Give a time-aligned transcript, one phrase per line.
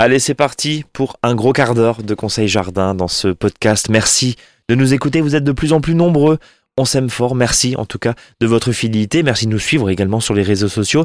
[0.00, 3.88] Allez, c'est parti pour un gros quart d'heure de conseils jardin dans ce podcast.
[3.90, 4.36] Merci
[4.68, 6.38] de nous écouter, vous êtes de plus en plus nombreux.
[6.76, 10.20] On s'aime fort, merci en tout cas de votre fidélité, merci de nous suivre également
[10.20, 11.04] sur les réseaux sociaux.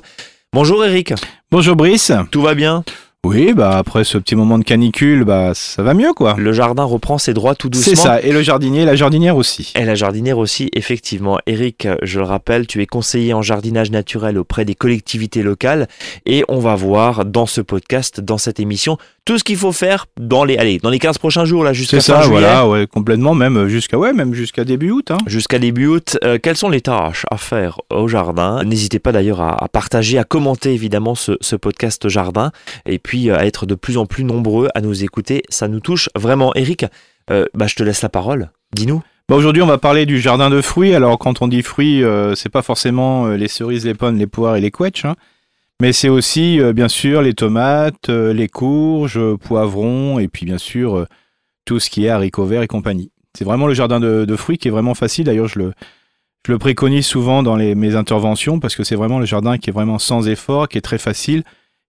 [0.53, 1.15] Bonjour Eric.
[1.49, 2.11] Bonjour Brice.
[2.29, 2.83] Tout va bien?
[3.25, 6.35] Oui, bah après ce petit moment de canicule, bah ça va mieux quoi.
[6.37, 7.95] Le jardin reprend ses droits tout doucement.
[7.95, 9.71] C'est ça, et le jardinier, la jardinière aussi.
[9.79, 11.39] Et la jardinière aussi, effectivement.
[11.45, 15.87] Eric, je le rappelle, tu es conseiller en jardinage naturel auprès des collectivités locales
[16.25, 20.07] et on va voir dans ce podcast, dans cette émission, tout ce qu'il faut faire
[20.19, 23.33] dans les allez, dans les 15 prochains jours là jusqu'à C'est ça, voilà, ouais, complètement
[23.33, 25.17] même jusqu'à ouais, même jusqu'à début août hein.
[25.27, 28.63] Jusqu'à début août, euh, quelles sont les tâches à faire au jardin?
[28.63, 32.51] N'hésitez pas d'ailleurs à, partager, à commenter évidemment ce, ce podcast jardin
[32.85, 35.79] et puis euh, à être de plus en plus nombreux à nous écouter, ça nous
[35.79, 36.53] touche vraiment.
[36.55, 36.85] Eric,
[37.31, 38.51] euh, bah, je te laisse la parole.
[38.73, 39.01] Dis-nous.
[39.29, 40.93] Bah aujourd'hui, on va parler du jardin de fruits.
[40.93, 42.03] Alors, quand on dit fruits,
[42.35, 45.05] c'est pas forcément les cerises, les pommes, les poires et les quetchs.
[45.05, 45.15] Hein.
[45.83, 50.57] Mais c'est aussi, euh, bien sûr, les tomates, euh, les courges, poivrons, et puis bien
[50.57, 51.05] sûr, euh,
[51.65, 53.11] tout ce qui est haricots verts et compagnie.
[53.37, 55.25] C'est vraiment le jardin de, fruits qui est vraiment facile.
[55.25, 55.73] D'ailleurs, je le,
[56.47, 59.73] je le préconise souvent dans mes interventions parce que c'est vraiment le jardin qui est
[59.73, 61.43] vraiment sans effort, qui est très facile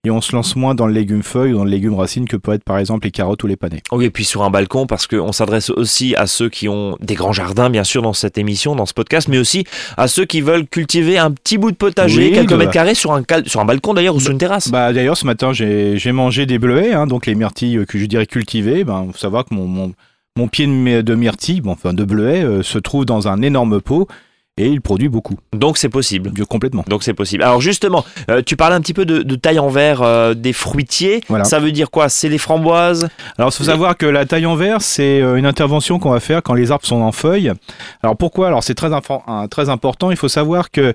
[0.04, 2.36] et on se lance moins dans le légume feuille ou dans le légume racine que
[2.36, 3.82] peut être par exemple les carottes ou les panais.
[3.92, 7.14] Oui, et puis sur un balcon, parce qu'on s'adresse aussi à ceux qui ont des
[7.14, 9.64] grands jardins, bien sûr, dans cette émission, dans ce podcast, mais aussi
[9.96, 13.22] à ceux qui veulent cultiver un petit bout de potager, quelques mètres carrés sur un,
[13.46, 14.70] sur un balcon d'ailleurs ou sur une terrasse.
[14.70, 18.26] Bah, d'ailleurs, ce matin, j'ai mangé des bleuets, hein, donc les myrtilles que je dirais
[18.26, 18.80] cultivées.
[18.80, 19.92] Il ben, faut savoir que mon, mon,
[20.36, 24.08] mon pied de, myrtille, bon, enfin de bleuet, euh, se trouve dans un énorme pot
[24.56, 25.36] et il produit beaucoup.
[25.52, 26.30] Donc c'est possible.
[26.46, 26.84] Complètement.
[26.88, 27.42] Donc c'est possible.
[27.42, 31.22] Alors justement, euh, tu parlais un petit peu de, taille en verre euh, des fruitiers.
[31.42, 32.08] Ça veut dire quoi?
[32.08, 33.08] C'est les framboises?
[33.36, 36.20] Alors il faut savoir que la taille en verre, c'est euh, une intervention qu'on va
[36.20, 37.52] faire quand les arbres sont en feuilles.
[38.02, 38.46] Alors pourquoi?
[38.46, 38.90] Alors c'est très,
[39.50, 40.10] très important.
[40.10, 40.94] Il faut savoir que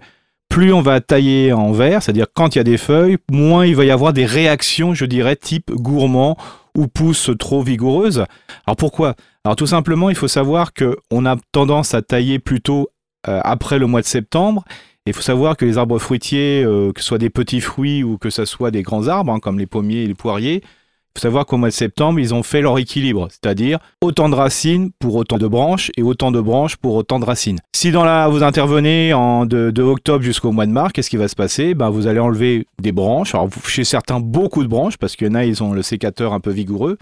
[0.49, 3.75] plus on va tailler en verre, c'est-à-dire quand il y a des feuilles, moins il
[3.75, 6.37] va y avoir des réactions, je dirais, type gourmand
[6.75, 8.25] ou pousse trop vigoureuse.
[8.65, 9.15] Alors pourquoi?
[9.43, 12.89] Alors tout simplement, il faut savoir qu'on a tendance à tailler plutôt
[13.23, 14.63] après le mois de septembre.
[15.09, 18.19] Il faut savoir que les arbres fruitiers, euh, que ce soit des petits fruits ou
[18.19, 21.21] que ce soit des grands arbres, hein, comme les pommiers et les poiriers, il faut
[21.21, 25.15] savoir qu'au mois de septembre, ils ont fait leur équilibre, c'est-à-dire autant de racines pour
[25.15, 27.57] autant de branches et autant de branches pour autant de racines.
[27.75, 31.27] Si dans la, vous intervenez en de, octobre jusqu'au mois de mars, qu'est-ce qui va
[31.27, 31.73] se passer?
[31.73, 35.29] Ben, Vous allez enlever des branches, alors chez certains beaucoup de branches, parce qu'il y
[35.31, 36.99] en a, ils ont le sécateur un peu vigoureux.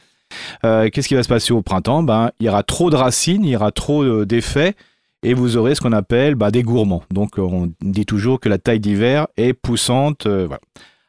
[0.64, 2.04] Euh, qu'est-ce qui va se passer au printemps?
[2.04, 4.76] Ben, Il y aura trop de racines, il y aura trop d'effets
[5.28, 7.04] et vous aurez ce qu'on appelle bah, des gourmands.
[7.12, 10.26] Donc on dit toujours que la taille d'hiver est poussante.
[10.26, 10.48] Euh,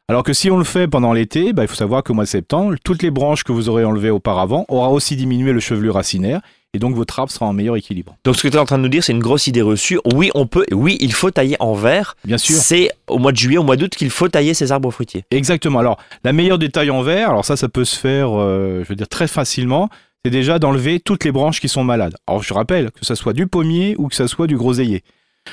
[0.09, 2.29] Alors que si on le fait pendant l'été, bah, il faut savoir qu'au mois de
[2.29, 6.41] septembre, toutes les branches que vous aurez enlevées auparavant aura aussi diminué le chevelu racinaire
[6.73, 8.17] et donc votre arbre sera en meilleur équilibre.
[8.25, 9.99] Donc ce que tu es en train de nous dire, c'est une grosse idée reçue.
[10.13, 12.17] Oui, on peut, oui, il faut tailler en verre.
[12.25, 12.57] Bien sûr.
[12.57, 15.23] C'est au mois de juillet, au mois d'août qu'il faut tailler ces arbres fruitiers.
[15.31, 15.79] Exactement.
[15.79, 18.89] Alors la meilleure des tailles en verre, alors ça, ça peut se faire, euh, je
[18.89, 19.89] veux dire très facilement
[20.23, 22.15] c'est déjà d'enlever toutes les branches qui sont malades.
[22.27, 25.03] Alors je rappelle que ce soit du pommier ou que ce soit du groseillier.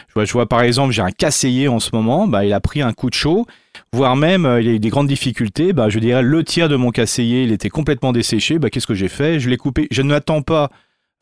[0.09, 2.61] Je vois, je vois par exemple, j'ai un casseillier en ce moment, bah, il a
[2.61, 3.47] pris un coup de chaud,
[3.93, 5.73] voire même euh, il a eu des grandes difficultés.
[5.73, 8.59] Bah, je dirais le tiers de mon casseillier, il était complètement desséché.
[8.59, 9.41] Bah, Qu'est-ce que j'ai fait?
[9.41, 9.87] Je l'ai coupé.
[9.91, 10.71] Je n'attends pas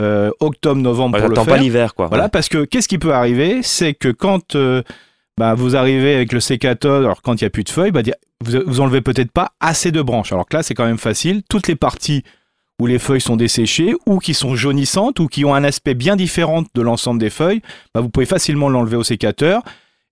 [0.03, 1.45] euh, octobre, novembre pour le faire.
[1.45, 2.07] pas l'hiver, quoi.
[2.07, 3.63] Voilà, parce que qu'est-ce qui peut arriver?
[3.63, 4.83] C'est que quand euh,
[5.39, 8.03] bah, vous arrivez avec le sécateur, alors quand il n'y a plus de feuilles, bah,
[8.45, 10.33] vous, vous enlevez peut-être pas assez de branches.
[10.33, 11.43] Alors que là, c'est quand même facile.
[11.49, 12.25] Toutes les parties
[12.81, 16.17] où les feuilles sont desséchées ou qui sont jaunissantes ou qui ont un aspect bien
[16.17, 17.63] différent de l'ensemble des feuilles,
[17.95, 19.63] bah, vous pouvez facilement l'enlever au sécateur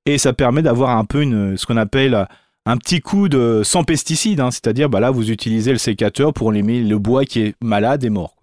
[0.06, 1.22] et ça permet d'avoir un peu
[1.56, 2.26] ce qu'on appelle
[2.66, 4.50] un petit coup de sans pesticides, hein.
[4.50, 8.10] c'est-à-dire bah là vous utilisez le sécateur pour éliminer le bois qui est malade et
[8.10, 8.41] mort.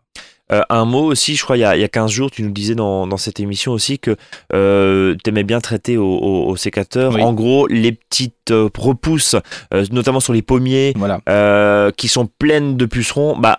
[0.51, 2.43] Euh, un mot aussi, je crois, il y, a, il y, a, 15 jours, tu
[2.43, 4.15] nous disais dans, dans cette émission aussi que
[4.53, 7.15] euh, tu aimais bien traiter au, au, sécateur.
[7.21, 9.35] En gros, les petites euh, repousses,
[9.73, 11.91] euh, notamment sur les pommiers, voilà.
[11.97, 13.57] qui sont pleines de pucerons, bah,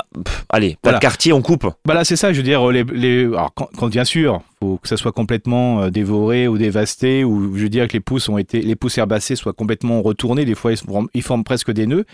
[0.49, 1.67] allez, pas de quartier, on coupe.
[1.85, 3.25] Voilà, c'est ça, je veux dire, les, les...
[3.25, 7.63] Alors, quand, bien sûr, faut que ça soit complètement euh, dévoré ou dévasté, ou je
[7.63, 10.45] veux dire que les pousses ont été, les pousses herbacées soient complètement retournées.
[10.45, 12.05] Des fois, ils, forment, ils forment presque des nœuds.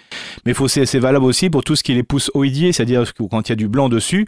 [0.45, 3.23] Mais faut, c'est, valable aussi pour tout ce qui est les pousses oïdiers, c'est-à-dire que
[3.25, 4.27] quand il y a du blanc dessus,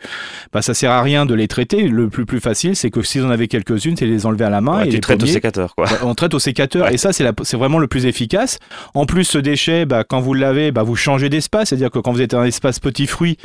[0.52, 1.88] bah, ça sert à rien de les traiter.
[1.88, 4.60] Le plus, plus facile, c'est que si on avait quelques-unes, c'est les enlever à la
[4.60, 4.78] main.
[4.78, 5.86] Ouais, et tu les traites au sécateur, quoi.
[5.86, 6.94] Ouais, on traite au sécateur Ouais.
[6.94, 8.58] et ça c'est vraiment le plus efficace.
[8.94, 11.98] En plus ce déchet, bah, quand vous le lavez, bah, vous changez d'espace, c'est-à-dire que
[11.98, 13.38] quand vous êtes dans l'espace petits fruits,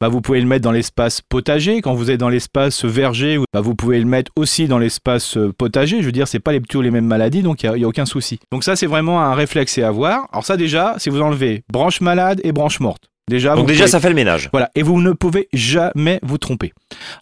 [0.00, 1.80] bah, vous pouvez le mettre dans l'espace potager.
[1.80, 5.52] Quand vous êtes dans l'espace verger, bah, vous pouvez le mettre aussi dans l'espace euh,
[5.56, 6.00] potager.
[6.00, 8.38] Je veux dire, c'est pas les, les mêmes maladies, donc il n'y a, aucun souci.
[8.52, 10.28] Donc ça c'est vraiment un réflexe à avoir.
[10.32, 13.04] Alors ça déjà, si vous enlevez branche malade et branche morte.
[13.28, 14.48] Déjà, Donc déjà, pouvez- ça fait le ménage.
[14.52, 16.72] voilà, et vous ne pouvez jamais vous tromper.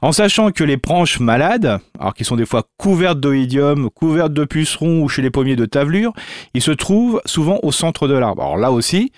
[0.03, 4.45] En sachant que les branches malades, alors qui sont des fois couvertes d'oïdium, couvertes de
[4.45, 6.13] pucerons ou chez les pommiers de tavelure,
[6.53, 8.43] ils se trouvent souvent au centre de l'arbre.
[8.43, 9.13] Alors là aussi,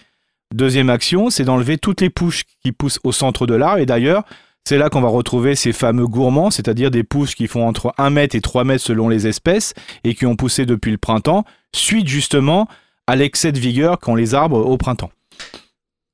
[0.54, 3.78] deuxième action, c'est d'enlever toutes les pousses qui poussent au centre de l'arbre.
[3.78, 4.22] Et d'ailleurs,
[4.66, 8.10] c'est là qu'on va retrouver ces fameux gourmands, c'est-à-dire des pousses qui font entre 1
[8.10, 12.08] mètre et 3 mètres selon les espèces et qui ont poussé depuis le printemps, suite
[12.08, 12.66] justement
[13.06, 15.12] à l'excès de vigueur qu'ont les arbres au printemps.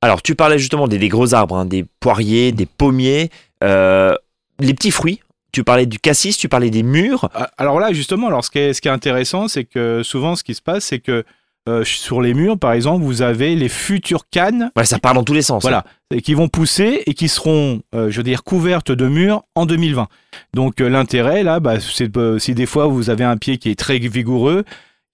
[0.02, 3.30] Alors, tu parlais justement des, des gros arbres, hein, des poiriers, des pommiers,
[3.64, 4.14] euh,
[4.58, 5.20] les petits fruits.
[5.52, 7.30] Tu parlais du cassis, tu parlais des mûres.
[7.32, 10.36] Ah, Alors là, justement, alors ce, qui est, ce qui est intéressant, c'est que souvent,
[10.36, 11.24] ce qui se passe, c'est que
[11.68, 15.22] euh, sur les murs, par exemple, vous avez les futures cannes Ouais, ça part dans
[15.22, 15.62] tous les sens.
[15.62, 19.44] voilà, et qui vont pousser et qui seront, euh, je veux dire, couvertes de murs
[19.54, 20.08] en 2020.
[20.54, 22.10] Donc euh, l'intérêt, là, bah, c'est
[22.40, 24.64] si des fois vous avez un pied qui est très vigoureux,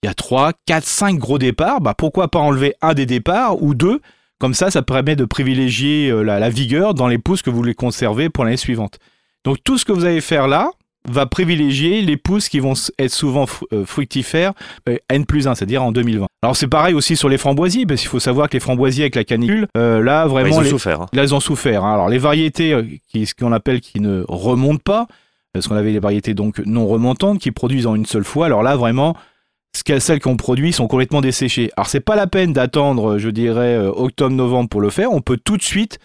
[0.01, 3.61] il y a 3, 4, 5 gros départs, bah, pourquoi pas enlever un des départs
[3.61, 4.01] ou deux?
[4.39, 7.75] Comme ça, ça permet de privilégier la, la vigueur dans les pousses que vous voulez
[7.75, 8.97] conserver pour l'année suivante.
[9.43, 10.71] Donc tout ce que vous allez faire là
[11.07, 14.53] va privilégier les pousses qui vont être souvent euh, fructifères
[14.87, 16.27] euh, N plus 1, c'est-à-dire en 2020.
[16.43, 19.15] Alors c'est pareil aussi sur les framboisiers, parce qu'il faut savoir que les framboisiers avec
[19.15, 21.01] la canicule, euh, là Ouais, vraiment ils ont les, souffert.
[21.01, 21.05] hein.
[21.13, 21.83] Là, ils ont souffert.
[21.85, 21.93] hein.
[21.93, 22.75] Alors, les variétés,
[23.07, 25.07] qui, ce qu'on appelle qui ne remontent pas,
[25.53, 28.45] parce qu'on avait les variétés donc non remontantes qui produisent en une seule fois.
[28.45, 29.15] Alors là, vraiment,
[29.73, 31.71] celles qu'on produit sont complètement desséchées.
[31.77, 35.11] Alors, c'est pas la peine d'attendre, je dirais, octobre-novembre pour le faire.
[35.11, 35.97] On peut tout de suite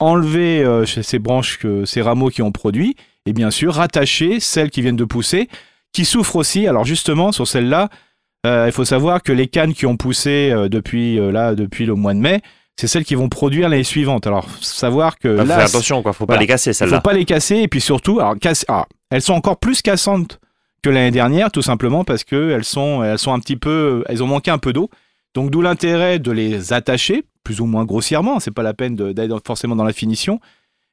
[0.00, 2.94] enlever euh, ces branches, que, ces rameaux qui ont produit,
[3.26, 5.48] et bien sûr, rattacher celles qui viennent de pousser,
[5.92, 6.66] qui souffrent aussi.
[6.66, 7.88] Alors, justement, sur celles-là,
[8.46, 11.86] euh, il faut savoir que les cannes qui ont poussé euh, depuis, euh, là, depuis
[11.86, 12.42] le mois de mai,
[12.76, 14.26] c'est celles qui vont produire l'année suivante.
[14.26, 16.12] Alors, faut savoir que Faut là, faire attention, quoi.
[16.12, 17.00] Faut pas les casser, il faut celles-là.
[17.00, 20.40] pas les casser et puis surtout, alors casse- ah, elles sont encore plus cassantes
[20.82, 24.22] que l'année dernière, tout simplement parce que elles sont, elles sont un petit peu, elles
[24.22, 24.90] ont manqué un peu d'eau.
[25.34, 28.40] Donc d'où l'intérêt de les attacher, plus ou moins grossièrement.
[28.40, 30.40] C'est pas la peine d'aller forcément dans la finition,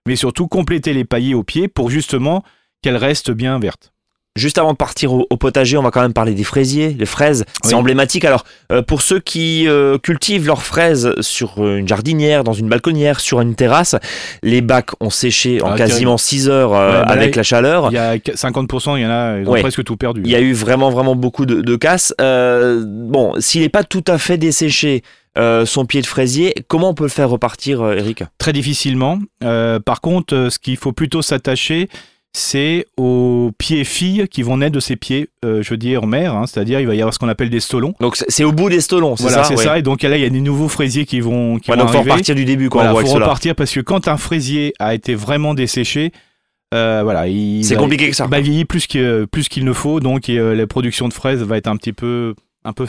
[0.07, 2.43] mais surtout compléter les paillets au pied pour justement
[2.81, 3.93] qu'elles restent bien vertes.
[4.37, 7.05] Juste avant de partir au, au potager, on va quand même parler des fraisiers, les
[7.05, 7.43] fraises.
[7.63, 7.79] C'est Oui.
[7.79, 8.23] emblématique.
[8.23, 12.69] Alors, euh, pour ceux qui euh, cultivent leurs fraises sur euh, une jardinière, dans une
[12.69, 13.97] balconnière, sur une terrasse,
[14.41, 17.43] les bacs ont séché en Ah, quasiment 6 heures euh, Ouais, bah là, avec la
[17.43, 17.89] chaleur.
[17.91, 19.59] Il y a 50%, il y en a, ils ont Ouais.
[19.61, 20.21] presque tout perdu.
[20.23, 22.13] Il y a eu vraiment, vraiment beaucoup de, de casse.
[22.21, 25.03] Euh, bon, s'il n'est pas tout à fait desséché,
[25.37, 28.23] euh, son pied de fraisier, comment on peut le faire repartir, Eric?
[28.37, 29.19] Très difficilement.
[29.43, 31.89] Euh, par contre, ce qu'il faut plutôt s'attacher,
[32.33, 36.33] c'est aux pieds filles qui vont naître de ces pieds, euh, je veux dire, mères,
[36.35, 37.93] hein, c'est-à-dire il va y avoir ce qu'on appelle des stolons.
[37.99, 39.49] Donc, c'est au bout des stolons, c'est Voilà, ça?
[39.49, 39.63] c'est ouais.
[39.63, 39.77] ça.
[39.77, 41.91] Et donc là, il y a des nouveaux fraisiers qui vont, qui Ouais, vont donc,
[41.91, 42.11] faut arriver.
[42.11, 45.53] repartir du début, quoi, Voilà, faut repartir parce que quand un fraisier a été vraiment
[45.53, 46.11] desséché,
[46.73, 48.27] euh, voilà, il C'est va- compliqué que ça.
[48.27, 51.75] bah, vieillit plus qu'il ne faut, donc euh, la production de fraises va être un
[51.75, 52.33] petit peu
[52.63, 52.85] un peu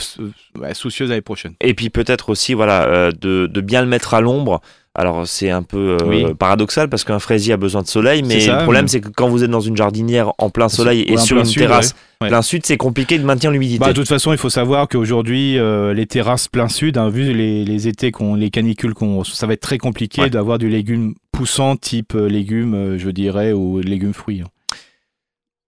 [0.60, 1.54] ouais, soucieuse l'année prochaine.
[1.62, 4.60] Et puis peut-être aussi voilà euh, de, de bien le mettre à l'ombre.
[4.94, 6.34] Alors c'est un peu euh, Oui.
[6.38, 9.08] paradoxal parce qu'un fraisier a besoin de soleil, mais ça, le problème mais- c'est que
[9.08, 11.94] quand vous êtes dans une jardinière en plein soleil et Ouais, sur une sud, terrasse
[12.20, 12.28] ouais.
[12.28, 13.78] Plein sud, c'est compliqué de maintenir l'humidité.
[13.80, 17.32] Bah, de toute façon, il faut savoir qu'aujourd'hui, euh, les terrasses plein sud, hein, vu
[17.32, 20.30] les, les étés, qu'on, les canicules, qu'on, ça va être très compliqué Ouais.
[20.30, 24.42] d'avoir du légume poussant type euh, légumes, je dirais, ou légumes fruits.
[24.42, 24.48] hein.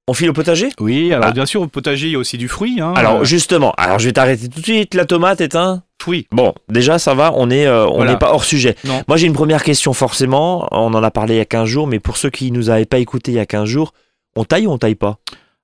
[0.07, 0.69] On file au potager?
[0.81, 1.33] Oui, alors Ah.
[1.33, 2.79] bien sûr, au potager, il y a aussi du fruit.
[2.79, 4.93] Hein, Alors justement, alors je vais t'arrêter tout de suite.
[4.95, 6.27] La tomate est un fruit.
[6.31, 8.17] Bon, déjà ça va, on est euh, n'est Voilà.
[8.17, 8.77] pas hors sujet.
[8.85, 9.03] Non.
[9.09, 11.87] Moi j'ai une première question forcément, on en a parlé il y a 15 jours,
[11.87, 13.93] mais pour ceux qui nous avaient pas écouté il y a 15 jours,
[14.37, 15.17] on taille ou on taille pas?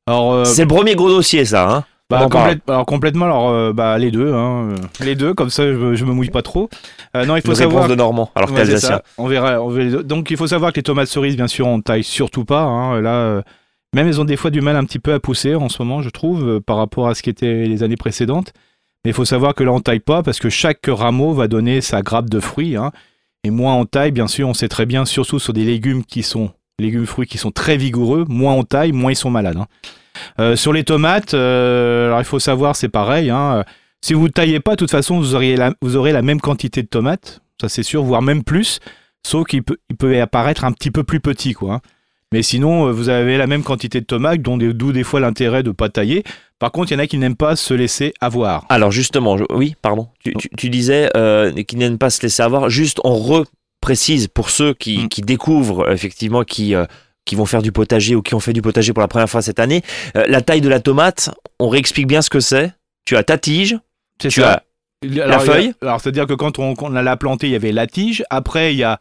[0.09, 3.97] Euh, C'est le premier gros dossier ça, hein Bah, complète- alors complètement, alors euh, bah,
[3.99, 6.69] les deux, hein, euh, les deux, comme ça je, je me mouille pas trop.
[7.17, 7.83] Euh, non, il faut Une savoir.
[7.85, 9.03] réponse de Normand, alors Ouais, ça.
[9.19, 10.03] On verra, on verra.
[10.03, 12.63] Donc il faut savoir que les tomates cerises, bien sûr, on taille surtout pas.
[12.63, 13.01] hein.
[13.01, 13.43] Là,
[13.95, 16.01] même elles ont des fois du mal un petit peu à pousser en ce moment,
[16.03, 18.53] je trouve, par rapport à ce qui était les années précédentes.
[19.05, 21.81] Mais il faut savoir que là, on taille pas parce que chaque rameau va donner
[21.81, 22.77] sa grappe de fruits.
[22.77, 22.93] hein.
[23.45, 26.23] Et moins on taille, bien sûr, on sait très bien, surtout sur des légumes qui
[26.23, 29.57] sont légumes fruits qui sont très vigoureux, moins on taille, moins ils sont malades.
[29.57, 29.67] hein.
[30.39, 33.31] Euh, sur les tomates, euh, il faut savoir, c'est pareil.
[33.31, 33.65] hein,
[34.03, 37.69] si vous taillez pas, de toute façon, vous, aurez la même quantité de tomates, ça
[37.69, 38.81] c'est sûr, voire même plus,
[39.23, 41.81] sauf qu'il peut, apparaître un petit peu plus petit, quoi.
[42.33, 45.71] Mais sinon, euh, vous avez la même quantité de tomates, d'où des fois l'intérêt de
[45.71, 46.25] pas tailler.
[46.61, 48.67] Par contre, il y en a qui n'aiment pas se laisser avoir.
[48.69, 50.09] Alors justement, je- oui, pardon.
[50.23, 52.71] Tu, tu- tu disais euh, qu'ils n'aiment pas se laisser avoir.
[52.71, 55.09] Juste, on reprécise pour ceux qui, Mm.
[55.09, 56.85] qui découvrent, effectivement, qui, euh,
[57.25, 59.43] qui vont faire du potager ou qui ont fait du potager pour la première fois
[59.43, 59.83] cette année.
[60.17, 62.73] Euh, la taille de la tomate, on réexplique bien ce que c'est.
[63.07, 63.79] Tu as ta tige,
[64.21, 64.63] C'est tu as
[65.23, 68.23] Alors, feuille a- Alors, c'est-à-dire que quand on, l'a planté, il y avait la tige.
[68.31, 69.01] Après, il y a.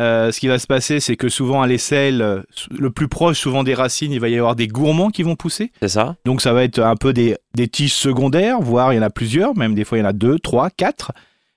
[0.00, 2.42] euh, ce qui va se passer, c'est que souvent à l'aisselle, euh,
[2.76, 5.70] le plus proche souvent des racines, il va y avoir des gourmands qui vont pousser.
[5.80, 8.98] c'est ça Donc ça va être un peu des, des tiges secondaires, voire il y
[8.98, 11.12] en a plusieurs, même des fois il y en a deux, trois, quatre.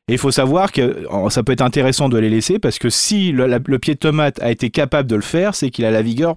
[0.10, 3.32] Et il faut savoir que ça peut être intéressant de les laisser parce que si
[3.34, 5.91] le, la- le pied de tomate a été capable de le faire, c'est qu'il a
[5.91, 6.36] la vigueur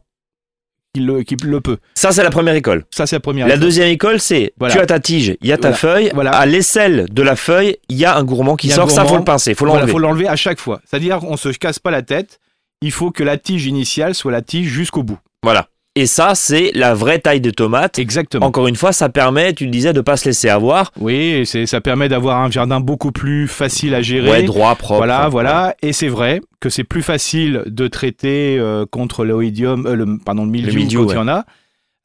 [0.93, 1.79] qu'il le, peut.
[1.95, 2.85] Ça, c'est la première école.
[2.91, 3.47] Ça, c'est la première.
[3.47, 4.75] La deuxième école, c'est Voilà.
[4.75, 5.77] tu as ta tige, il y a ta Voilà.
[5.77, 6.11] feuille.
[6.15, 6.33] Voilà.
[6.33, 8.91] À l'aisselle de la feuille, il y a un gourmand qui sort.
[8.91, 9.19] Ça, faut gourmand.
[9.21, 9.91] le pincer, faut l'enlever.
[9.93, 10.81] faut l'enlever à chaque fois.
[10.85, 12.41] C'est-à-dire qu'on se casse pas la tête.
[12.83, 15.19] Il faut que la tige initiale soit la tige jusqu'au bout.
[15.43, 15.69] Voilà.
[16.01, 17.99] Et ça, c'est la vraie taille de tomate.
[17.99, 18.47] Exactement.
[18.47, 20.93] Encore une fois, ça permet, tu le disais, de pas se laisser avoir.
[20.99, 24.31] Oui, c'est, ça permet d'avoir un jardin beaucoup plus facile à gérer.
[24.31, 24.97] Ouais, droit, propre.
[24.97, 25.75] Voilà, voilà.
[25.83, 30.47] Et c'est vrai que c'est plus facile de traiter euh, contre l'oïdium, euh, le, pardon,
[30.47, 31.45] le mildiou, mildiou, quand il y en a.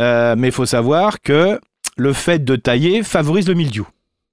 [0.01, 1.57] Euh, mais il faut savoir que
[1.95, 3.87] le fait de tailler favorise le mildiou.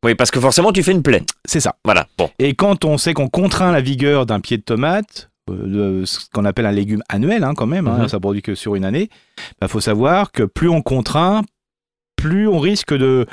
[0.04, 1.23] Oui, parce que forcément, tu fais une plaie.
[1.45, 1.76] C'est ça.
[1.85, 2.09] Voilà.
[2.19, 2.28] Bon.
[2.40, 6.44] Et quand on sait qu'on contraint la vigueur d'un pied de tomate, de ce qu'on
[6.44, 8.08] appelle un légume annuel hein, quand même, hein, Mhm.
[8.08, 9.08] ça produit que sur une année,
[9.61, 11.42] il faut savoir que plus on contraint,
[12.16, 13.26] plus on risque de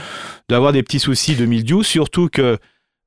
[0.49, 2.57] d'avoir des petits soucis de mildiou, surtout que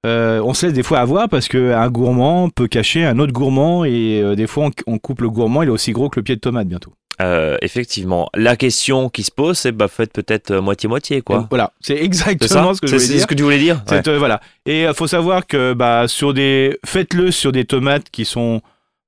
[0.07, 3.85] euh, on se laisse des fois avoir parce qu'un gourmand peut cacher un autre gourmand
[3.85, 6.25] et euh, des fois on, on coupe le gourmand, il est aussi gros que le
[6.25, 6.93] pied de tomate bientôt.
[7.21, 8.29] Euh, effectivement.
[8.35, 11.47] La question qui se pose, c'est bah, faites peut-être moitié-moitié, quoi.
[11.51, 14.19] Voilà, c'est exactement ce que je c'est ce que tu voulais dire Ouais.
[14.19, 14.41] Voilà.
[14.67, 18.61] Et il faut savoir que bah, sur des, faites-le sur des tomates qui sont,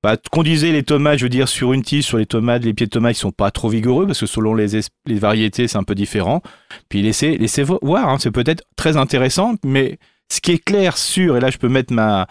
[0.05, 2.87] bah, conduisez les tomates, je veux dire sur une tige, sur les tomates, les pieds
[2.87, 5.79] de tomates, ils sont pas trop vigoureux parce que selon les, es- les variétés, c'est
[5.79, 6.43] un peu différent.
[6.91, 9.99] Puis laissez, laissez vo- voir, hein, c'est peut-être très intéressant, mais
[10.31, 12.27] ce qui est clair, sûr, et là je peux mettre ma,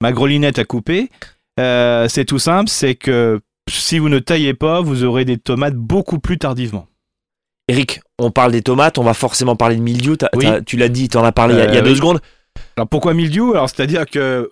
[0.00, 1.10] ma grelinette à couper,
[1.58, 5.74] euh, c'est tout simple, c'est que si vous ne taillez pas, vous aurez des tomates
[5.74, 6.86] beaucoup plus tardivement.
[7.68, 10.14] Eric, on parle des tomates, on va forcément parler de mildiou.
[10.36, 10.46] Oui.
[10.64, 11.96] tu l'as dit, tu en as parlé il y a- il y a, Euh, deux
[11.96, 12.20] secondes.
[12.76, 13.50] Alors pourquoi mildiou?
[13.52, 14.50] Alors c'est-à-dire que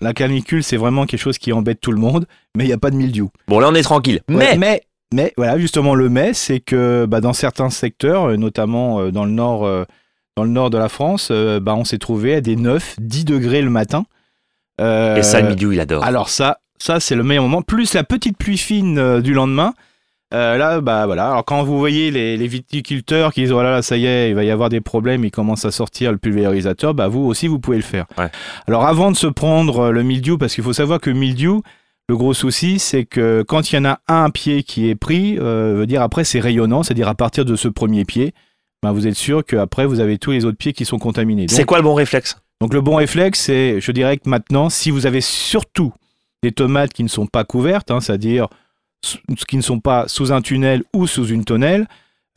[0.00, 2.78] la canicule, c'est vraiment quelque chose qui embête tout le monde, mais il n'y a
[2.78, 3.30] pas de mildiou.
[3.48, 4.20] Bon, là, on est tranquille.
[4.28, 4.82] Ouais, Mais, mais,
[5.12, 9.24] mais voilà, justement, le mais, c'est que bah, dans certains secteurs, euh, notamment euh, dans
[9.24, 9.84] le nord, euh,
[10.36, 13.62] dans le nord de la France, bah, on s'est trouvé à des 9, 10 degrés
[13.62, 14.04] le matin.
[14.80, 16.02] Euh, et ça, le mildiou, il adore.
[16.02, 17.60] alors ça, ça c'est le meilleur moment.
[17.62, 19.74] Plus la petite pluie fine du lendemain.
[20.32, 21.30] Euh, là, bah voilà.
[21.30, 24.34] Alors quand vous voyez les, les viticulteurs qui disent voilà, là, ça y est, il
[24.34, 27.58] va y avoir des problèmes, ils commencent à sortir le pulvérisateur, bah vous aussi vous
[27.58, 28.06] pouvez le faire.
[28.18, 28.30] Ouais.
[28.66, 31.62] Alors avant de se prendre euh, le mildiou, parce qu'il faut savoir que mildiou,
[32.08, 35.38] le gros souci, c'est que quand il y en a un pied qui est pris,
[35.38, 38.34] euh, veut dire après c'est rayonnant, c'est-à-dire à partir de ce premier pied,
[38.82, 41.46] bah, vous êtes sûr qu'après vous avez tous les autres pieds qui sont contaminés.
[41.48, 42.36] C'est quoi le bon réflexe?
[42.60, 45.92] Donc le bon réflexe, c'est, je dirais que maintenant, si vous avez surtout
[46.42, 48.48] des tomates qui ne sont pas couvertes, hein, c'est-à-dire
[49.48, 51.86] qui ne sont pas sous un tunnel ou sous une tonnelle,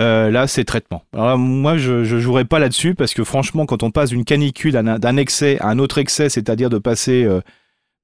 [0.02, 1.04] euh, là c'est traitement.
[1.14, 4.74] Alors moi je ne jouerai pas là-dessus parce que franchement, quand on passe d'une canicule
[4.74, 7.42] d'un excès à un autre excès, c'est-à-dire de passer euh,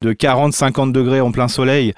[0.01, 1.93] de 40-50 degrés en plein soleil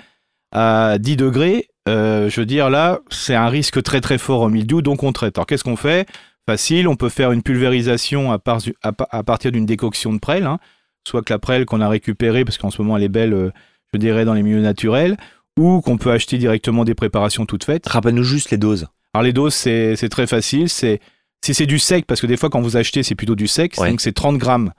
[0.51, 4.49] à 10 degrés, euh, je veux dire là, c'est un risque très très fort au
[4.49, 5.37] mildiou, donc on traite.
[5.37, 6.07] Alors qu'est-ce qu'on fait?
[6.47, 10.19] Facile, on peut faire une pulvérisation à, par- à pa- à partir d'une décoction de
[10.19, 10.59] prêle, hein.
[11.07, 13.51] soit que la prêle qu'on a récupérée, parce qu'en ce moment elle est belle,
[13.93, 15.17] je dirais, dans les milieux naturels,
[15.59, 17.87] ou qu'on peut acheter directement des préparations toutes faites.
[17.87, 18.87] Rappelle-nous juste les doses.
[19.13, 20.69] Alors les doses, c'est très facile.
[20.69, 20.99] C'est
[21.45, 23.75] si c'est du sec, parce que des fois quand vous achetez, c'est plutôt du sec,
[23.77, 23.89] Ouais.
[23.89, 24.71] donc c'est 30 grammes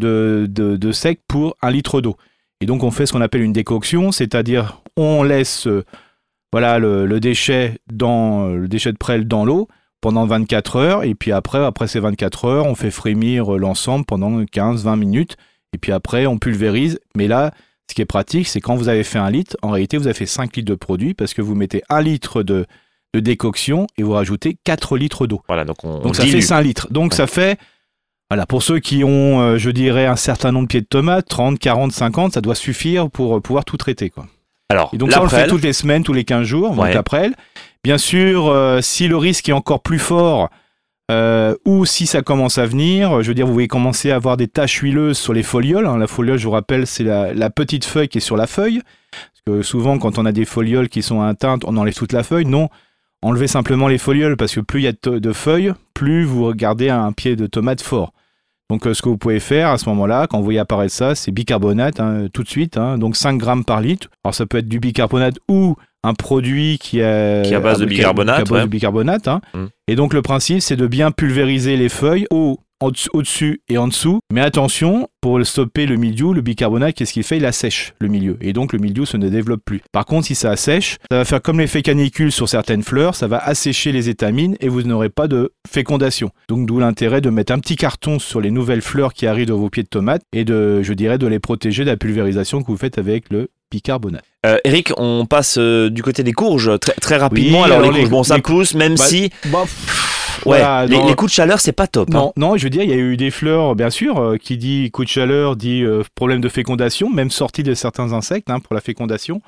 [0.00, 2.16] de, de, de sec pour un litre d'eau.
[2.60, 5.84] Et donc on fait ce qu'on appelle une décoction, c'est-à-dire on laisse euh,
[6.52, 9.68] voilà le, le déchet dans euh, le déchet de prêle dans l'eau
[10.00, 14.04] pendant 24 heures, et puis après après ces 24 heures, on fait frémir euh, l'ensemble
[14.06, 15.36] pendant 15-20 minutes,
[15.74, 17.00] et puis après on pulvérise.
[17.16, 17.52] Mais là,
[17.88, 20.14] ce qui est pratique, c'est quand vous avez fait un litre, en réalité vous avez
[20.14, 22.66] fait 5 litres de produit parce que vous mettez un litre de
[23.14, 25.40] de décoction et vous rajoutez 4 litres d'eau.
[25.48, 26.34] Voilà, donc on, on Donc ça dilue.
[26.36, 26.88] fait 5 litres.
[26.90, 27.16] Donc Ouais.
[27.16, 27.58] ça fait,
[28.28, 31.26] voilà, pour ceux qui ont, euh, je dirais, un certain nombre de pieds de tomates,
[31.28, 34.10] 30, 40, 50, ça doit suffire pour euh, pouvoir tout traiter.
[34.10, 34.26] Quoi.
[34.68, 36.94] Alors, Et donc ça, on le fait toutes les semaines, tous les 15 jours, donc
[36.94, 37.30] après.
[37.84, 40.50] Bien sûr, euh, si le risque est encore plus fort,
[41.10, 44.36] euh, ou si ça commence à venir, je veux dire, vous voyez commencer à avoir
[44.36, 45.86] des taches huileuses sur les folioles.
[45.86, 45.98] hein.
[45.98, 48.82] La foliole, je vous rappelle, c'est la, petite feuille qui est sur la feuille.
[49.12, 52.24] Parce que souvent, quand on a des folioles qui sont atteintes, on enlève toute la
[52.24, 52.46] feuille.
[52.46, 52.68] Non,
[53.22, 56.90] enlevez simplement les folioles, parce que plus il y a de feuilles, plus vous regardez
[56.90, 58.12] un pied de tomate fort.
[58.68, 61.14] Donc, euh, ce que vous pouvez faire à ce moment-là, quand vous voyez apparaître ça,
[61.14, 62.76] c'est bicarbonate hein, tout de suite.
[62.78, 62.98] hein.
[62.98, 64.08] donc, 5 grammes par litre.
[64.24, 67.78] Alors, ça peut être du bicarbonate ou un produit qui est, Qui est à base
[67.78, 68.66] de bicarbonate, qui est à base ouais.
[68.66, 69.40] de bicarbonate, hein.
[69.54, 69.66] Mm.
[69.88, 74.20] Et donc le principe, c'est de bien pulvériser les feuilles au, au-dessus et en dessous.
[74.32, 77.38] Mais attention, pour stopper le mildiou, le bicarbonate, qu'est-ce qu'il fait?
[77.38, 78.36] Il assèche le milieu.
[78.40, 79.80] Et donc le mildiou se ne développe plus.
[79.92, 83.28] Par contre, si ça assèche, ça va faire comme l'effet canicule sur certaines fleurs, ça
[83.28, 86.30] va assécher les étamines et vous n'aurez pas de fécondation.
[86.48, 89.58] Donc d'où l'intérêt de mettre un petit carton sur les nouvelles fleurs qui arrivent dans
[89.58, 92.66] vos pieds de tomates et de, je dirais, de les protéger de la pulvérisation que
[92.66, 94.24] vous faites avec le bicarbonate.
[94.44, 97.58] Euh, Eric, on passe euh, du côté des courges très, très rapidement.
[97.60, 99.62] Oui, alors, alors les courges, bon, ça les- pousse, même Bah, si Bah,
[100.44, 102.08] ouais, voilà, les, coups de chaleur, c'est pas top.
[102.10, 102.18] hein.
[102.18, 104.56] Non, non, je veux dire, il y a eu des fleurs, bien sûr, euh, qui
[104.56, 108.74] dit coup de chaleur, dit problème de fécondation, même sortie de certains insectes hein, pour
[108.74, 109.40] la fécondation.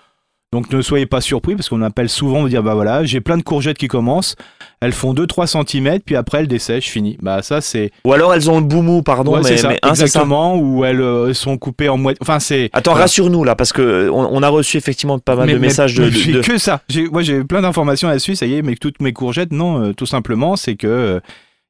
[0.51, 3.37] Donc ne soyez pas surpris parce qu'on appelle souvent de dire bah voilà, j'ai plein
[3.37, 4.35] de courgettes qui commencent,
[4.81, 7.19] elles font 2-3 cm, puis après elles dessèchent, fini.
[7.21, 9.75] Bah ça c'est Ou alors elles ont le boumou, pardon, Ouais, mais, c'est ça, mais,
[9.83, 10.05] hein, ça.
[10.05, 12.19] exactement, où elles euh, sont coupées en moitié.
[12.23, 12.71] Enfin c'est.
[12.73, 13.05] Attends, Voilà.
[13.05, 15.67] rassure-nous là, parce que euh, on, on a reçu effectivement pas mal Mais- de mais-
[15.67, 16.05] messages de.
[16.09, 16.81] de- de- que ça.
[16.89, 18.35] J'ai- Moi, j'ai plein d'informations là-dessus.
[18.35, 21.21] Ça y est, mais toutes mes courgettes, non, euh, tout simplement, c'est que euh,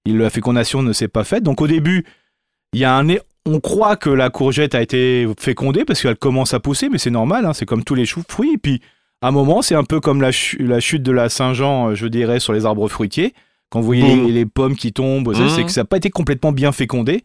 [0.06, 1.42] la fécondation ne s'est pas faite.
[1.42, 2.04] Donc, au début,
[2.72, 3.08] il y a un.
[3.50, 7.10] On croit que la courgette a été fécondée parce qu'elle commence à pousser, mais c'est
[7.10, 7.46] normal.
[7.46, 8.52] hein, c'est comme tous les choux fruits.
[8.54, 8.80] Et puis,
[9.22, 11.94] à un moment, c'est un peu comme la, chu- la chute de la Saint-Jean, euh,
[11.94, 13.32] je dirais, sur les arbres fruitiers.
[13.70, 16.52] Quand vous voyez les, les pommes qui tombent, c'est que ça n'a pas été complètement
[16.52, 17.22] bien fécondé.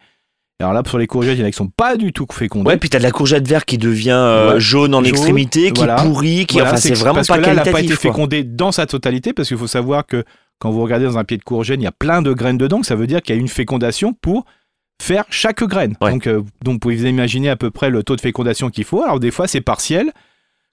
[0.59, 2.67] Alors là, sur les courgettes, il y en a qui sont pas du tout fécondées.
[2.69, 4.59] Ouais, puis t'as de la courgette verte qui devient euh, Ouais.
[4.59, 5.95] jaune en Jaune, extrémité, qui voilà.
[5.95, 7.97] pourrit, qui Voilà, enfin c'est vraiment parce pas que là, elle n'a pas été quoi.
[7.97, 10.23] fécondée dans sa totalité parce qu'il faut savoir que
[10.59, 12.79] quand vous regardez dans un pied de courgette, il y a plein de graines dedans.
[12.81, 14.45] que Ça veut dire qu'il y a une fécondation pour
[15.03, 15.95] faire chaque graine.
[16.01, 16.11] Ouais.
[16.11, 19.03] Donc, euh, donc, vous pouvez imaginer à peu près le taux de fécondation qu'il faut.
[19.03, 20.11] Alors, des fois, c'est partiel.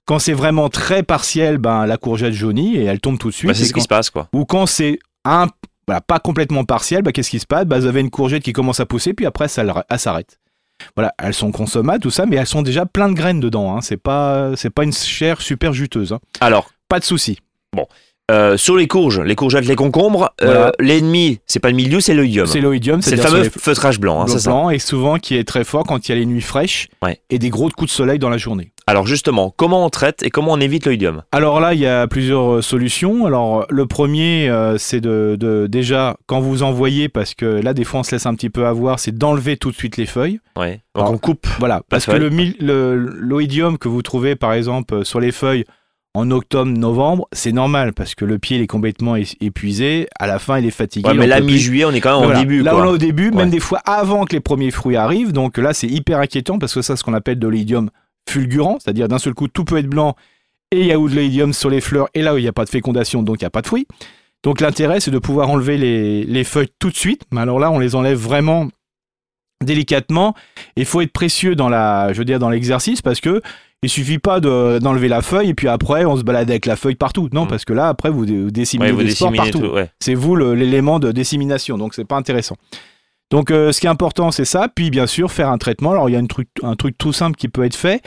[0.05, 3.49] Quand c'est vraiment très partiel, ben, la courgette jaunit et elle tombe tout de suite.
[3.49, 4.27] Bah, c'est ce quand- qui se passe quoi.
[4.33, 5.47] Ou quand c'est un,
[5.87, 7.65] voilà, pas complètement partiel, bah, qu'est-ce qui se passe?
[7.65, 10.39] Bah, Vous avez une courgette qui commence à pousser, puis après, ça, le- elle s'arrête.
[10.95, 13.75] Voilà, elles sont consommables, tout ça, mais elles sont déjà plein de graines dedans.
[13.77, 13.81] Hein.
[13.81, 16.13] C'est pas, c'est pas une chair super juteuse.
[16.13, 16.19] hein.
[16.39, 17.39] Alors, Pas de souci.
[18.31, 22.13] Euh, sur les courges, les courgettes, les concombres, euh, l'ennemi, c'est pas le milieu, c'est
[22.13, 22.47] l'oïdium.
[22.47, 24.67] C'est l'oïdium, C'est le fameux feutrage blanc, hein, blancs c'est ça.
[24.73, 27.19] et souvent qui est très fort quand il y a les nuits fraîches Ouais.
[27.29, 28.71] et des gros coups de soleil dans la journée.
[28.87, 31.21] Alors justement, comment on traite et comment on évite l'oïdium?
[31.31, 33.25] Alors là, il y a plusieurs euh, solutions.
[33.25, 37.83] Alors le premier, euh, c'est de, de- déjà quand vous envoyez, parce que là des
[37.83, 40.39] fois on se laisse un petit peu avoir, c'est d'enlever tout de suite les feuilles.
[40.57, 40.81] Ouais.
[40.95, 41.47] Donc Alors, on coupe.
[41.59, 42.55] Voilà, parce que feuille.
[42.59, 45.63] le le- l'oïdium que vous trouvez par exemple sur les feuilles
[46.13, 50.07] en octobre, novembre, c'est normal parce que le pied il est complètement épuisé.
[50.19, 51.07] À la fin, il est fatigué.
[51.07, 52.39] Ouais, mais là, mi-juillet, on est quand même Voilà.
[52.39, 52.61] au début.
[52.63, 52.81] Là, quoi.
[52.81, 53.35] on est au début, Ouais.
[53.37, 55.31] même des fois avant que les premiers fruits arrivent.
[55.31, 57.89] Donc là, c'est hyper inquiétant parce que ça, c'est ce qu'on appelle de l'oïdium
[58.29, 60.15] fulgurant, c'est-à-dire d'un seul coup, tout peut être blanc
[60.71, 62.47] et il y a ou de l'oïdium sur les fleurs et là où il n'y
[62.47, 63.87] a pas de fécondation, donc il n'y a pas de fruits.
[64.43, 67.23] Donc l'intérêt, c'est de pouvoir enlever les, les feuilles tout de suite.
[67.31, 68.67] Mais alors là, on les enlève vraiment
[69.63, 70.33] délicatement.
[70.75, 73.41] Il faut être précieux dans la, je veux dire, dans l'exercice parce que
[73.83, 76.75] il suffit pas de- d'enlever la feuille et puis après on se balade avec la
[76.75, 77.29] feuille partout.
[77.33, 77.47] Non, Mm.
[77.47, 79.65] parce que là, après, vous, vous disséminez Ouais, vous des partout.
[79.73, 79.89] Ouais.
[79.99, 82.57] c'est vous l'élément de dissémination, donc c'est pas intéressant.
[83.31, 84.67] Donc euh, ce qui est important, c'est ça.
[84.73, 85.91] Puis bien sûr, faire un traitement.
[85.91, 88.01] Alors il y a une truc, un truc tout simple qui peut être fait,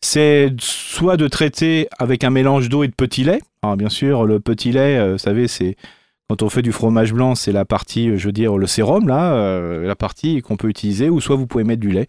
[0.00, 3.40] c'est soit de traiter avec un mélange d'eau et de petit lait.
[3.62, 5.76] Alors bien sûr, le petit lait, euh, vous savez, c'est
[6.28, 9.08] quand on fait du fromage blanc, c'est la partie, euh, je veux dire, le sérum
[9.08, 11.08] là, euh, la partie qu'on peut utiliser.
[11.08, 12.06] Ou soit vous pouvez mettre du lait,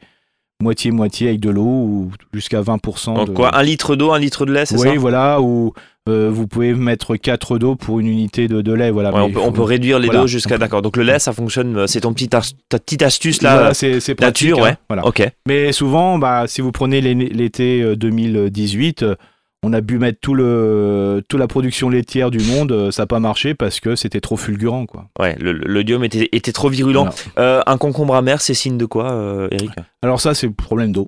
[0.62, 3.14] moitié moitié avec de l'eau ou jusqu'à 20%.
[3.16, 3.34] Donc de...
[3.34, 5.40] quoi, un litre d'eau, un litre de lait, c'est Oui, ça voilà.
[5.42, 5.74] Ou
[6.10, 8.90] euh, vous pouvez mettre 4 d'eau pour une unité de, de lait.
[8.92, 9.14] Voilà.
[9.14, 10.22] Ouais, on, peut, on peut réduire les voilà.
[10.22, 10.58] doses jusqu'à.
[10.58, 10.82] D'accord.
[10.82, 11.76] Donc le lait, ça fonctionne.
[11.78, 13.54] euh, C'est ton petit as- ta petite astuce là.
[13.56, 14.50] Voilà, c'est c'est pratique.
[14.50, 14.78] nature, hein, ouais.
[14.90, 15.06] voilà.
[15.06, 15.22] Ok.
[15.48, 19.16] Mais souvent, bah, si vous prenez l'é- l'été euh, 2018, euh,
[19.64, 23.08] on a bu mettre tout le, toute la production laitière du monde, euh, ça n'a
[23.08, 24.86] pas marché parce que c'était trop fulgurant.
[24.86, 25.08] Quoi.
[25.20, 25.36] Ouais.
[25.40, 27.10] le- le- était, était trop virulent.
[27.40, 29.72] Euh, un concombre amer, c'est signe de quoi, euh, Eric?
[30.04, 31.08] Alors ça, c'est le problème d'eau.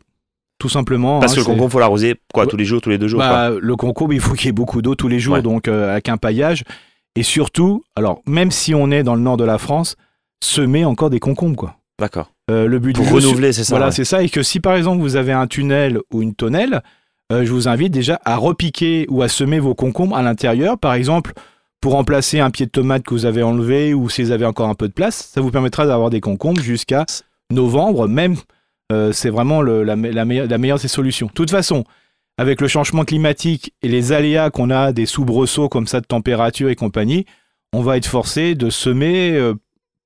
[0.58, 1.20] Tout simplement.
[1.22, 2.50] Parce hein, que le concombre, faut l'arroser quoi, Ouais.
[2.50, 3.22] tous les jours, tous les deux jours.
[3.22, 3.30] quoi.
[3.30, 5.42] Bah, le concombre, il faut qu'il y ait beaucoup d'eau tous les jours, Ouais.
[5.42, 6.64] donc euh, avec un paillage.
[7.16, 9.96] Et surtout, alors même si on est dans le nord de la France,
[10.44, 11.56] semer encore des concombres.
[11.56, 11.76] Quoi.
[12.00, 12.32] D'accord.
[12.52, 13.74] Euh, le but Pour du renouveler, c'est ça.
[13.74, 13.92] Voilà, ouais.
[13.92, 14.22] c'est ça.
[14.24, 16.82] Et que si par exemple vous avez un tunnel ou une tonnelle,
[17.32, 20.78] euh, je vous invite déjà à repiquer ou à semer vos concombres à l'intérieur.
[20.78, 21.34] Par exemple,
[21.82, 24.70] pour remplacer un pied de tomate que vous avez enlevé ou si vous avez encore
[24.70, 27.06] un peu de place, ça vous permettra d'avoir des concombres jusqu'à
[27.52, 28.08] novembre.
[28.08, 28.36] Même,
[28.92, 31.28] euh, c'est vraiment la, me- la meilleure, la des solutions.
[31.28, 31.84] De toute façon,
[32.38, 36.70] avec le changement climatique et les aléas qu'on a, des soubresauts comme ça de température
[36.70, 37.26] et compagnie,
[37.74, 39.54] on va être forcé de semer, euh,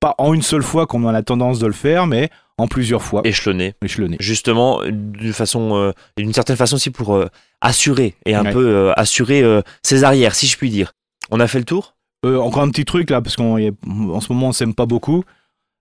[0.00, 3.02] pas en une seule fois comme on a tendance de le faire, mais en plusieurs
[3.02, 3.74] fois Échelonné.
[3.84, 4.16] échelonné.
[4.20, 7.26] Justement, d'une façon, euh, d'une certaine façon aussi pour euh,
[7.60, 8.52] assurer et un Ouais.
[8.52, 9.42] peu euh, assurer
[9.82, 10.92] ses arrières, si je puis dire.
[11.30, 11.94] On a fait le tour?
[12.24, 15.24] Encore un petit truc là, parce qu'en ce moment on s'aime pas beaucoup.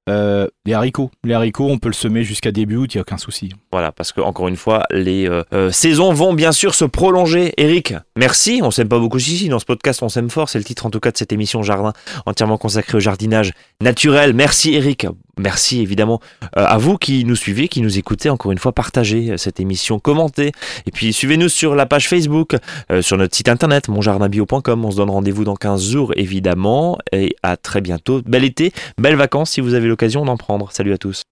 [0.09, 1.09] Euh, les haricots.
[1.23, 3.53] Les haricots, on peut le semer jusqu'à début août, il n'y a aucun souci.
[3.71, 7.53] Voilà, parce que encore une fois, les euh, euh, saisons vont bien sûr se prolonger.
[7.55, 8.59] Eric, merci.
[8.61, 10.49] On s'aime pas beaucoup ici dans ce podcast, on s'aime fort.
[10.49, 11.93] C'est le titre en tout cas de cette émission Jardin,
[12.25, 14.33] entièrement consacrée au jardinage naturel.
[14.33, 15.07] Merci Eric.
[15.37, 16.19] Merci évidemment
[16.53, 18.29] à vous qui nous suivez, qui nous écoutez.
[18.29, 20.51] Encore une fois, partagez cette émission, commentez.
[20.85, 22.55] Et puis suivez-nous sur la page Facebook,
[23.01, 24.85] sur notre site internet, monjardinbio.com.
[24.85, 26.97] On se donne rendez-vous dans 15 jours évidemment.
[27.11, 28.21] Et à très bientôt.
[28.25, 30.71] Bel été, belles vacances si vous avez l'occasion d'en prendre.
[30.71, 31.23] Salut à tous.